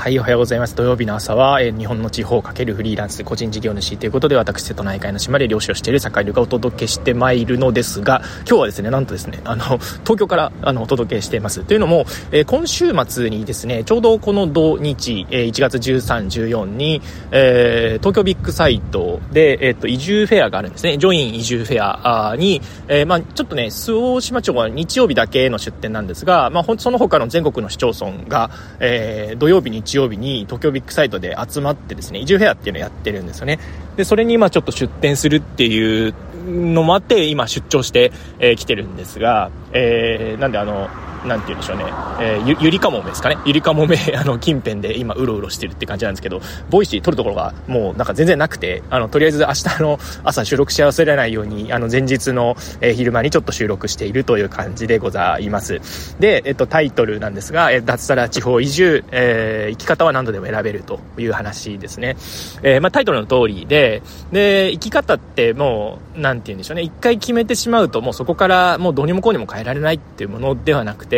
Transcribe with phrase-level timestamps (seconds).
[0.00, 0.74] はい、おはようございます。
[0.74, 11.64] 土曜日の朝は、えー、日本の地方をかけるフリーランス、個人事業主ということで、私、瀬戸内海の島で漁師をしている坂井流がお届けしてまいるのですが、今日はですね、なんとですね、あの、東京から、あの、お届けしています。
[11.64, 20.96] というのも、えー、今週末にですね、ちょうどこの土日、えー、1月13、14に、えー、東京ビッグサイトで、えっ、と、移住フェアがあるんですね。
[20.96, 33.58] ジョイン移住フェアに、え、まあちょっとね、周防島町は日曜日だけの出店なんですが、まあその他の全国の市町村が、えー、土曜日に日曜日に東京ビッグサイトで集まってですね、移住フェアっていうのをやってるんですよね。
[33.96, 36.14] で、それに今ちょっと出店するっていう
[36.46, 40.88] のもあって、今出張して、えー、来てるんですが、えー、なんであの、
[41.24, 41.84] なんて言うんでしょうね、
[42.20, 43.38] えー、ゆゆりかもめですかね。
[43.44, 46.40] ゆりかもめ、 あの、近辺で今、うろうろしてるって感じなんですけど、
[46.70, 55.80] Voicy 撮るところがもうなんか全然なくて、あの、とりあえず明日の朝収録し忘れないように、あの、前日の、えー、昼間にちょっと収録しているという感じでございます。
[56.18, 62.16] で、えっと、タイトルなんですが、えー、脱サラ地方移住、えー、生き方は何度でも選べるという話ですね。
[62.62, 71.09] えー、まあ、タイトルの通りで、で、生き方ってもう、なんて言うんでしょうね、一回決めてしまうと、もうそこからもうどうにもこうにも変えられないっていうものではなくて、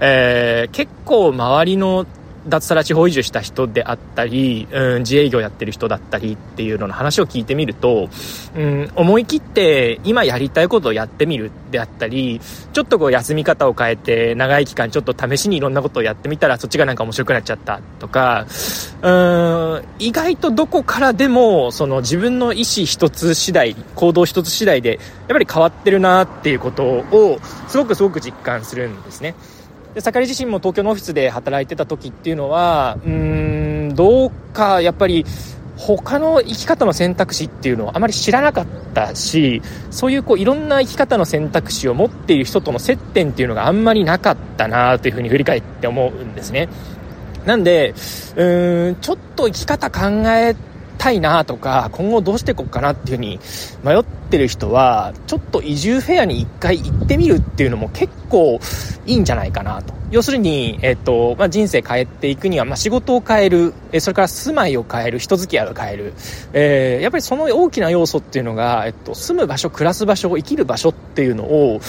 [0.00, 2.06] えー、結構周りの
[2.46, 8.08] 脱サラ地方移住した人であったり、うん、自営業やってる人だったりっていうのの話を聞いてみると、
[8.56, 12.40] うん、思い切って今やりたいことをやってみるであったり、
[12.72, 18.46] ちょっとこう休み方を変えて長い期間ちょっと試しにいろんなことをやってみたらそっちがなんか面白くなっちゃったとか、
[19.02, 27.38] うん、意外とどこからでもその自分の意思一つ次第、行動一つ次第でやっぱり変わってるなっていうことを
[27.68, 29.34] すごくすごく実感するんですね。
[29.94, 35.24] で盛り自身も東京のオフィスで働いてた時っていうのはうーんどうかやっぱり
[35.76, 46.68] 他の生き方の選択肢っていうのをあまり知らなかったしそういうこういろんな生き方の選択肢を持っている人との接点っていうのがあんまりなかったなというふうに振り返って思うんですね。
[47.46, 47.94] なんで
[48.36, 50.54] うんちょっと生き方考え
[51.00, 53.40] たいなとか、今後どうしていこうかなっていうふうに
[53.82, 58.60] 迷ってる人は、ちょっと移住フェアに一回行ってみるっていうのも結構
[59.06, 59.94] いいんじゃないかなと。
[60.10, 66.12] 要するに、えっと、まあ、人生変えていくには、まあ、仕事を変える、えそれから住まいを変える、人付き合いを変える、
[66.52, 71.80] えー、やっぱりその大きな要素っていうのが、えっと、住む場所、暮らす場所、生きる場所っていうのを、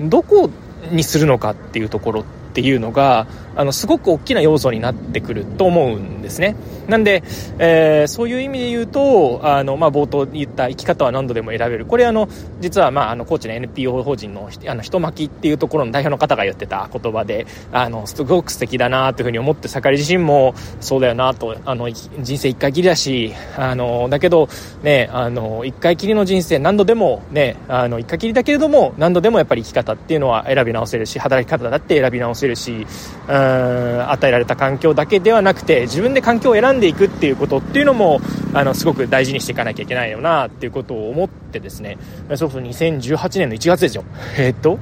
[0.00, 0.50] どこ
[0.90, 6.56] にするのかっていうところってていうのが、あの、すごく大きな要素になってくると思うんですね。
[6.88, 7.22] なんで、
[7.58, 11.84] えー、そういう意味で言うと、あの、まあ、冒頭言った生き方は何度でも選べる。
[11.84, 12.28] これあの、
[12.60, 24.48] 実はまあ、あの、高知の NPO 法人の、あの、人巻きっていうところの代表の方が言ってた言葉で、あの、すごく素敵だなというふうに思って、盛り自身もそうだよなと、あの、人生一回きりだし、あの、だけど、
[24.82, 32.86] ね、あの、一回きりの人生何度でも、ね、あの、一回きりだけれども、何度でもやっぱり生き方っていうのは選び直せるし、働き方だって選び直せるし、
[33.28, 38.20] うん与えられた環境だけではなくて自分で環境を選んでいくっていうことっていうのも
[38.54, 41.98] あのすごく大事にしていかなきゃいけないよなっていうことを思ってですね。
[42.36, 44.04] そうそう2018年の1月ですよ。
[44.38, 44.78] えー、っと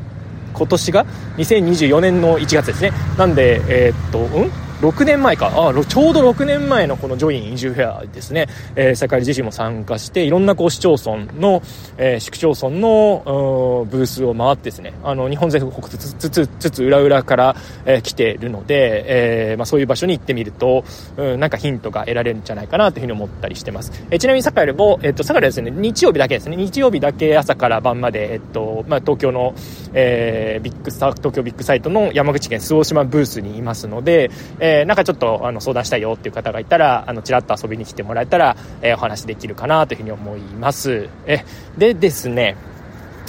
[0.53, 1.07] 今年が
[1.39, 2.93] 2024年の1月ですね。
[3.17, 4.64] なんでえー、っとうん？
[4.85, 5.47] 6年前か。
[5.47, 11.63] あちょうど6年前のこのジョイン移住フェアですね、えー、坂井自身も参加していろんなこう市町村の、
[11.97, 14.95] えー、市区町村のブースを回ってですね。
[15.03, 20.85] あの日本全国つつつつつ裏裏から、えー、来てるので、えーまあ、そういう場所に行ってみると、
[21.17, 29.55] うん、なんかヒントが得られるんじゃないかなというふうに思ったりしてます、えー、ちなみに坂井も、えー、と坂井はですね日曜日だけですね日曜日だけ朝から晩まで、えっとまあ、東京の、
[29.93, 41.09] えー、ビッグ東京ビッグサイトの山口県周防島ブースにいますので、えー、なんかちょっとあの相談したいよっていう方がいたら、あの、ちらっと遊びに来てもらえたら、えー、お話できるかなというふうに思います。
[41.27, 41.45] え、
[41.79, 42.57] でですね、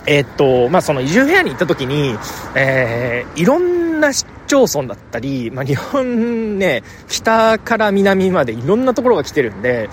[0.08, 2.16] えー、っと、まあ、その移住部屋に行った時に、
[2.56, 9.90] えー、いろんな市町村だったり、まあ、日本ね、北から南までいろんなところが来てるんで、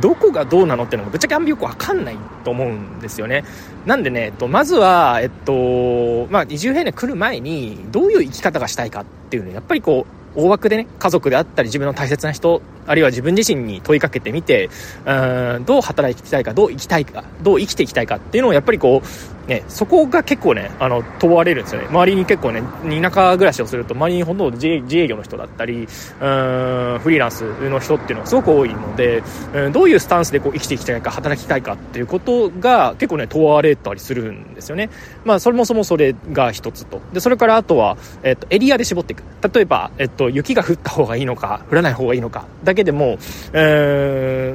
[0.00, 3.44] どこがどうなのっていうのがぶっちゃけあんまよくわかんないと思うんですよね。
[3.84, 14.70] なんでね、えっと、まずは、えっと、まあ、移住部屋に来る前に、どういう生き方がしたいかっていうのやっぱりこう、大枠でね、家族であったり自分の大切な人、あるいは自分自身に問いかけてみて、
[15.06, 15.12] う
[15.60, 21.88] ん、どう働きたいか、どう生きたいか、どう生きていきたいかっていうのをやっぱりこう、ね、そこが結構ね、あの、問われるんですよね。
[21.88, 29.24] 周りに結構ね、田舎暮らしをすると、周りにほとんど自営業の人だったり、うん、フリーランスの人っていうのがすごく多いので、
[29.54, 34.88] うん、どういうスタンスでこう生きていきたいか、働きたいかっていうことが結構ね、問われたりするんですよね。
[35.24, 37.00] まあ、そもそもそれが一つと。
[37.12, 39.24] で、それからあとは、えっと、エリアで絞っていく。
[39.52, 43.16] 例えば、えっと、雪が降った方がいいのか、降らない方がいいのか、だけでも、う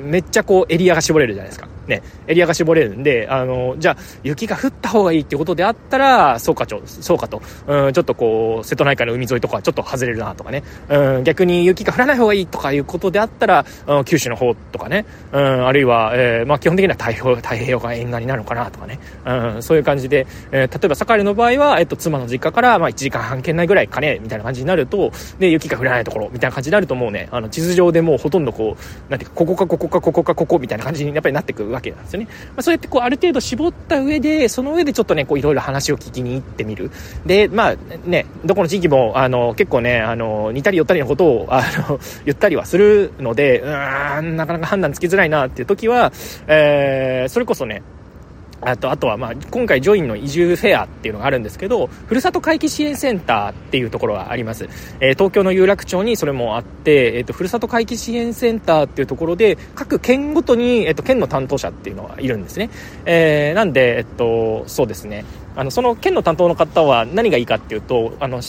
[0.04, 1.68] ー、めっちゃこうエリアが絞れるじゃないですか。
[1.88, 32.28] ね、エリアが絞れるんで、あの、じゃあ、雪が降った方がいいってことであったら、そうかちょ、そうかと、うん、ちょっとこう、瀬戸内海の海沿いとかちょっと外れるなとかね、うん、逆に雪が降らない方がいいとかいうことであったら、うん、九州の方とかね、うん、あるいは、えー、まあ基本的には太平洋、太平洋が沿岸になるのかなとかね、うん、そういう感じで、えー、例えば、盛の場合は、えっと、妻の実家から、まあ1時間半圏内ぐらいかね、みたいな感じになると、で、雪が降らないところ、みたいな感じになるともうね、あの、地図上でもうほとんどこう、なんていうか、ここかここかここかここみたいな感じにやっぱりなってくるわけなんですよね。
[32.28, 36.92] まあ、そうやってこう、ある程度絞った上で、その上でちょっとね、こう、いろいろ話を聞きに行ってみる。
[37.26, 37.76] で、まあ、
[38.06, 46.12] ね、どこの地域も、あの、結構ね、あの、似たり寄ったりのことを、あの、 言ったりはするので、うーん、なかなか判断つきづらいなっていう時は、
[46.48, 47.84] えー、それこそね、
[48.66, 54.68] あと、あとは、まあ、今回、ジョインの移住フェアっていうのがあるんですけど、ふるさと回帰支援センターっていうところがあります。
[55.00, 62.72] えー、東京の有楽町にそれもあって、えっ、ー、と、ふるさと回帰支援センターっていうところで、各県ごとに、えっ、ー、と、県の担当者っていうのがいるんですね。
[63.06, 65.26] え、なんで、えっと、そうですね。
[65.56, 68.42] あのその県の担当の方は何がいいかっていうとあの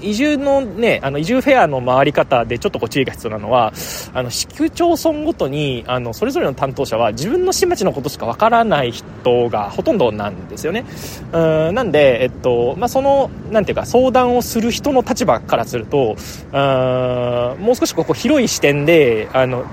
[0.00, 3.72] 移住のねあの移住フェアの回り方でちょっとこう注意が必要なのは
[4.12, 10.84] あの市区町村ごとにあのそれぞれの担当者は自分の市町のことしかわからない人がほとんどなんですよね。
[11.32, 16.16] うんなんで、えっとまあ、そのなんていうか相談をする人の立場からすると
[16.52, 16.58] う
[17.60, 19.64] んもう少しここ広い視点であの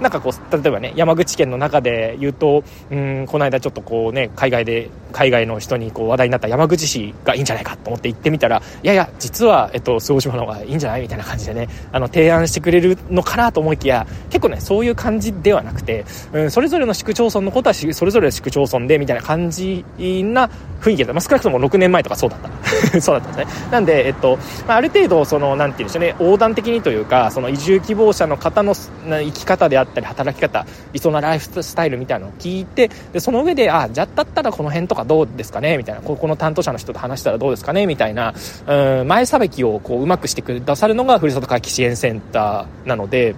[0.00, 11.02] なんかこう例えばね山口県の中で言うとうんこの間ちょっとこうね海外で海外の人にこう話題になった山口市がいいんじゃないかと思って行ってみたらいやいや実は、えっと、周防島の方がいいんじゃない？
[11.02, 20.50] みたいな感じでねあの提案してくれるのかなと思いきや結構ねそういう感じではなくて、うん、それぞれの市区町村のことはそれぞれ市区町村でみたいな感じな
[20.80, 22.48] 雰囲気だった、まあ、少なくとも6年前とかそうだった。
[23.00, 23.68] そうだったんですね。
[23.70, 38.34] なんで、えっとまあ、ある程度そのなんて言うんでしょうね横断的にというかその移住希望者の方の生き方であったり働き方理想なライフスタイルみたいなのを聞いてでその上であじゃあだったらこの辺とかどうですかねみたいなここの担当者の人と話したらどうですかねみたいな
[38.66, 43.34] うん前さばきをこううまくしてくださるのがふるさと回帰支援センターなので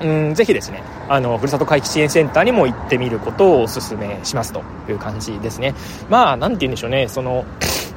[0.00, 5.74] うんぜひですねあのふるさと回帰支援センターにも行ってみることをお勧めしますという感じですね。
[6.08, 7.44] まあなんて言うんでしょうねその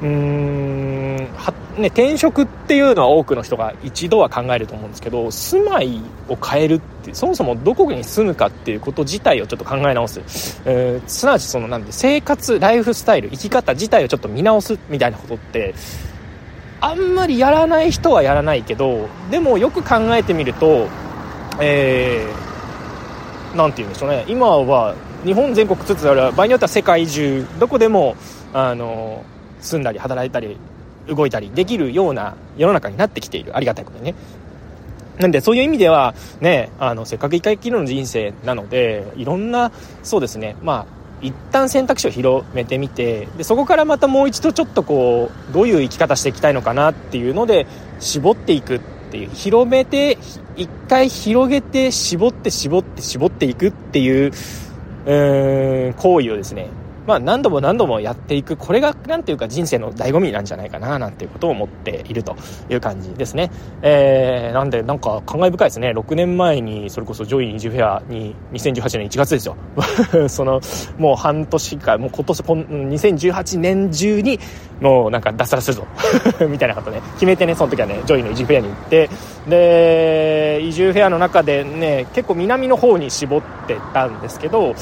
[0.02, 0.97] うーん
[1.36, 10.20] は、ね、転職っていうのは多くの人が一度は考えると思うんですけど住まいを変えるってそもそもどこに住むかっていうこと自体をちょっと考え直す、
[10.64, 15.74] えー、すなわちそのなんで生活ライフスタイル生き方自体をちょっと見直すみたいなことって
[16.80, 20.88] あんまりやらない人はやらないけどでもよく考えてみると
[21.60, 24.24] えー、なんて言うんでしょうね。
[24.28, 24.94] 今は
[25.24, 28.16] 日本全国つつある場合によっては世界中どこでも
[28.52, 29.24] あの
[29.60, 30.56] 住んだり働いたり
[31.08, 33.56] 動いたりできるような世の中になってきている。
[33.56, 34.14] ありがたいことね。
[35.18, 39.72] なんでそういう意味ではねあのせっかく一回きりの人生なのでいろんな
[40.02, 40.56] そうですね。
[40.62, 47.66] まあ一旦選択肢を広めてみてでそこからまたもう一度ちょっとこうどういう生き方していきたいのかなっていうので
[47.98, 48.80] 絞っていくっ
[49.10, 50.18] ていう広めて
[50.56, 56.68] 一回広げて絞って絞って絞っていくっていうう行為をですね
[57.08, 62.36] まあ、何度も何度もやっていくこれが何ていうか人生の醍醐味なんじゃないかななんていうことを思っていると
[62.68, 63.50] いう感じですね、
[63.80, 65.92] えー、なんでなんか感慨深いですね。
[65.92, 69.56] 6年前にそれこそ JOIN 移住フェアに2018年1月ですよ。
[70.28, 70.60] その
[70.98, 74.38] もう半年かもう今年2018年中に
[74.82, 75.86] もうなんか脱サラするぞ。
[76.46, 77.00] みたいなことね。
[77.14, 79.08] 決めてねその時はね JOIN の移住フェアに行って。
[79.48, 84.74] で移住フェアの中でね結構南の方に絞ってたんですけど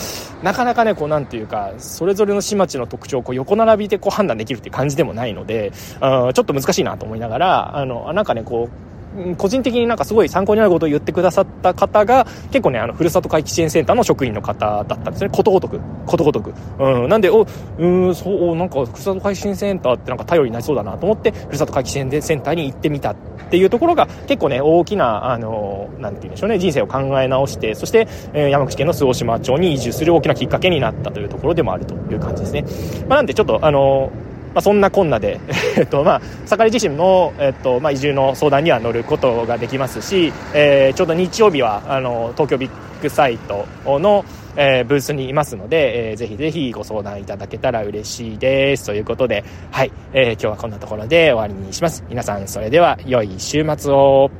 [0.46, 8.95] なかなかねこうなんていうかそれぞれの市町の特徴をこう横並びでこう判断できるっていう感じでもないのであちょっと難しいなと思いながらあのなんかねこう
[9.36, 15.30] 個人的になんかすごい参考になることを言ってくださった方が、結構ね、あの、ふるさと回帰支援センターの職員の方だったんですね。
[15.30, 15.80] ことごとく。
[16.06, 16.54] ことごとく。
[16.78, 17.08] うん。
[17.08, 17.46] なんで、お、
[17.78, 23.16] うん、そう、なんか、ふるさと回帰支援センターってなんか頼りになりそうだなと思って、ふるさと回帰支援センターに行ってみたっ
[23.50, 32.64] ていうところが、結構ね、大きな、あの、なんて言うんでしょうね、人生を考え直して、そして、えー、山口県の周防島町に移住する大きなきっかけになったというところでもあるという感じですね。
[33.08, 34.10] まあ、なんで、ちょっと、あの、
[34.56, 35.38] まあ、そんなこんなで、
[35.76, 42.70] えっとまあ、盛り自身も、えっとまあ、移住の相談には乗ることができますし、えー、ちょうど日曜日はあの東京ビッ
[43.02, 44.24] グサイトの、
[44.56, 48.86] えー、ブースにいますので、えー、ぜひぜひご相談いただけたら嬉しいです。
[48.86, 52.02] ということで、はいえー、今日はこんなところで終わりにします。
[52.08, 54.30] 皆さんそれでは良い週末を。